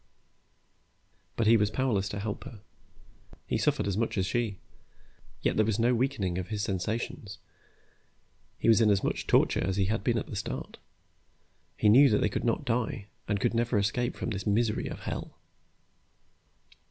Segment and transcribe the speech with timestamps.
[1.35, 2.61] But he was powerless to help her.
[3.45, 4.57] He suffered as much as she.
[5.43, 7.37] Yet there was no weakening of his sensations;
[8.57, 10.79] he was in as much torture as he had been at the start.
[11.77, 15.01] He knew that they could not die and could never escape from this misery of
[15.01, 15.37] hell.